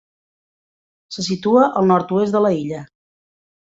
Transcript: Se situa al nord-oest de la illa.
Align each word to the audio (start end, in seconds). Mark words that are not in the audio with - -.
Se 1.17 1.27
situa 1.29 1.69
al 1.83 1.89
nord-oest 1.95 2.39
de 2.41 2.47
la 2.47 2.57
illa. 2.65 2.85